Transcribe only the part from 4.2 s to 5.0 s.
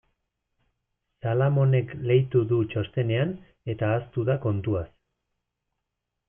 da kontuaz.